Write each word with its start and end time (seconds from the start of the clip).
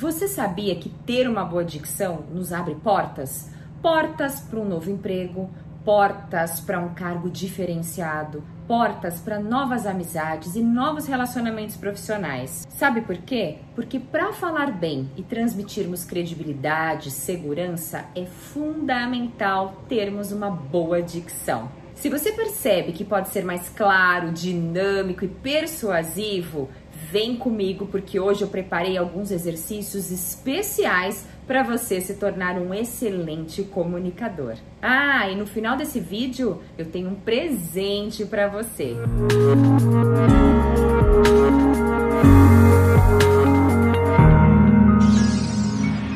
Você 0.00 0.26
sabia 0.26 0.74
que 0.76 0.88
ter 0.88 1.28
uma 1.28 1.44
boa 1.44 1.62
dicção 1.62 2.24
nos 2.32 2.54
abre 2.54 2.74
portas? 2.74 3.50
Portas 3.82 4.40
para 4.40 4.58
um 4.58 4.64
novo 4.64 4.90
emprego, 4.90 5.50
portas 5.84 6.58
para 6.58 6.80
um 6.80 6.94
cargo 6.94 7.28
diferenciado, 7.28 8.42
portas 8.66 9.20
para 9.20 9.38
novas 9.38 9.84
amizades 9.84 10.56
e 10.56 10.62
novos 10.62 11.04
relacionamentos 11.04 11.76
profissionais. 11.76 12.66
Sabe 12.70 13.02
por 13.02 13.18
quê? 13.18 13.58
Porque 13.74 14.00
para 14.00 14.32
falar 14.32 14.72
bem 14.72 15.10
e 15.18 15.22
transmitirmos 15.22 16.02
credibilidade, 16.02 17.10
segurança, 17.10 18.06
é 18.16 18.24
fundamental 18.24 19.84
termos 19.86 20.32
uma 20.32 20.50
boa 20.50 21.02
dicção. 21.02 21.68
Se 21.94 22.08
você 22.08 22.32
percebe 22.32 22.92
que 22.92 23.04
pode 23.04 23.28
ser 23.28 23.44
mais 23.44 23.68
claro, 23.68 24.32
dinâmico 24.32 25.22
e 25.22 25.28
persuasivo, 25.28 26.70
vem 27.10 27.34
comigo 27.36 27.86
porque 27.86 28.20
hoje 28.20 28.42
eu 28.42 28.48
preparei 28.48 28.96
alguns 28.96 29.32
exercícios 29.32 30.12
especiais 30.12 31.26
para 31.46 31.64
você 31.64 32.00
se 32.00 32.14
tornar 32.14 32.56
um 32.56 32.72
excelente 32.72 33.64
comunicador. 33.64 34.54
Ah, 34.80 35.28
e 35.28 35.34
no 35.34 35.44
final 35.44 35.76
desse 35.76 35.98
vídeo 35.98 36.62
eu 36.78 36.86
tenho 36.86 37.10
um 37.10 37.14
presente 37.16 38.24
para 38.24 38.46
você. 38.46 38.94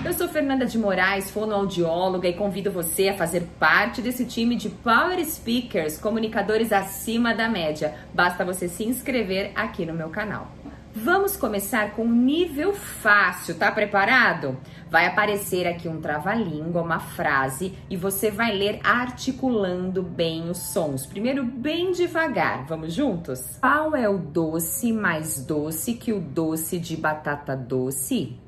Eu 0.05 0.13
sou 0.13 0.29
Fernanda 0.29 0.65
de 0.65 0.79
Moraes, 0.79 1.29
fonoaudióloga 1.33 2.29
e 2.29 2.35
convido 2.35 2.71
você 2.71 3.09
a 3.09 3.15
fazer 3.15 3.43
parte 3.59 4.01
desse 4.01 4.25
time 4.25 4.55
de 4.55 4.69
Power 4.69 5.19
Speakers, 5.25 5.99
comunicadores 5.99 6.73
acima 6.73 7.35
da 7.35 7.49
média. 7.49 7.97
Basta 8.15 8.45
você 8.45 8.69
se 8.69 8.85
inscrever 8.85 9.51
aqui 9.57 9.85
no 9.85 9.93
meu 9.93 10.11
canal. 10.11 10.53
Vamos 10.97 11.37
começar 11.37 11.97
com 11.97 12.05
um 12.05 12.15
nível 12.15 12.73
fácil, 12.73 13.57
tá 13.57 13.73
preparado? 13.73 14.57
Vai 14.89 15.07
aparecer 15.07 15.67
aqui 15.67 15.89
um 15.89 16.01
trava-língua, 16.01 16.83
uma 16.83 17.01
frase, 17.01 17.77
e 17.91 17.97
você 17.97 18.31
vai 18.31 18.57
ler 18.57 18.79
articulando 18.85 20.05
bem 20.05 20.49
os 20.49 20.59
sons. 20.59 21.05
Primeiro, 21.05 21.45
bem 21.45 21.91
devagar. 21.91 22.65
Vamos 22.67 22.95
juntos? 22.95 23.59
Qual 23.61 23.97
é 23.97 24.09
o 24.09 24.19
doce 24.19 24.93
mais 24.93 25.45
doce 25.45 25.95
que 25.95 26.13
o 26.13 26.21
doce 26.21 26.79
de 26.79 26.97
batata 26.97 27.57
doce? 27.57 28.39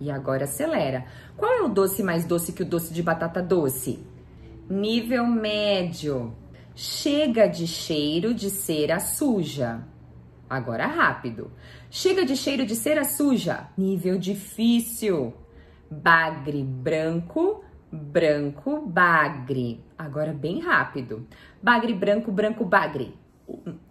E 0.00 0.08
agora 0.08 0.44
acelera. 0.44 1.04
Qual 1.36 1.52
é 1.52 1.62
o 1.62 1.68
doce 1.68 2.00
mais 2.00 2.24
doce 2.24 2.52
que 2.52 2.62
o 2.62 2.66
doce 2.66 2.94
de 2.94 3.02
batata 3.02 3.42
doce? 3.42 3.98
Nível 4.68 5.26
médio. 5.26 6.32
Chega 6.76 7.48
de 7.48 7.66
cheiro 7.66 8.32
de 8.32 8.50
cera 8.50 9.00
suja. 9.00 9.80
Agora 10.50 10.84
rápido. 10.84 11.52
Chega 11.88 12.26
de 12.26 12.34
cheiro 12.34 12.66
de 12.66 12.74
cera 12.74 13.04
suja. 13.04 13.68
Nível 13.78 14.18
difícil. 14.18 15.32
Bagre 15.88 16.64
branco, 16.64 17.64
branco, 17.92 18.84
bagre. 18.84 19.84
Agora 19.96 20.32
bem 20.32 20.58
rápido. 20.58 21.24
Bagre 21.62 21.94
branco, 21.94 22.32
branco, 22.32 22.64
bagre. 22.64 23.14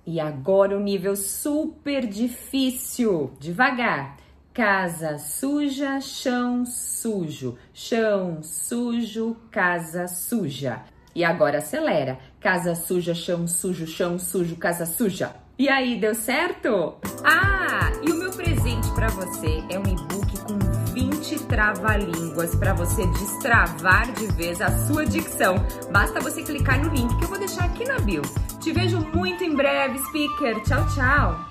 E 0.06 0.20
agora 0.20 0.76
o 0.76 0.82
nível 0.82 1.16
super 1.16 2.06
difícil. 2.06 3.32
Devagar. 3.40 4.18
Casa 4.54 5.18
suja, 5.18 6.02
chão 6.02 6.66
sujo. 6.66 7.58
Chão 7.74 8.44
sujo, 8.44 9.38
casa 9.50 10.10
suja. 10.10 10.84
E 11.16 11.24
agora 11.24 11.60
acelera. 11.60 12.20
Casa 12.38 12.76
suja, 12.76 13.16
chão 13.16 13.48
sujo, 13.48 13.88
chão 13.88 14.20
sujo, 14.20 14.58
casa 14.58 14.86
suja. 14.86 15.34
E 15.60 15.68
aí, 15.68 15.98
deu 15.98 16.16
certo? 16.16 16.96
Ah, 17.22 17.92
e 18.02 18.10
o 18.10 18.16
meu 18.16 18.32
presente 18.32 18.90
para 18.96 19.10
você 19.10 19.62
é 19.70 19.78
um 19.78 19.84
e-book 19.84 20.40
com 20.46 20.58
20 20.94 21.38
trava-línguas 21.48 22.56
para 22.56 22.74
você 22.74 23.06
destravar 23.08 24.10
de 24.14 24.28
vez 24.28 24.62
a 24.62 24.72
sua 24.88 25.06
dicção. 25.06 25.56
Basta 25.92 26.22
você 26.22 26.44
clicar 26.44 26.82
no 26.82 26.90
link 26.96 27.14
que 27.18 27.26
eu 27.26 27.28
vou 27.28 27.38
deixar 27.38 27.66
aqui 27.66 27.84
na 27.86 28.00
bio. 28.00 28.22
Te 28.62 28.72
vejo 28.72 29.02
muito 29.14 29.44
em 29.44 29.54
breve, 29.54 30.00
speaker. 30.00 30.64
Tchau, 30.64 30.88
tchau. 30.96 31.50